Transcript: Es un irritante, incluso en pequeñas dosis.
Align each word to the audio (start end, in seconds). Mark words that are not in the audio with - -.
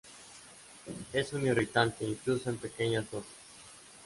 Es 1.13 1.31
un 1.33 1.45
irritante, 1.45 2.03
incluso 2.05 2.49
en 2.49 2.57
pequeñas 2.57 3.05
dosis. 3.11 3.29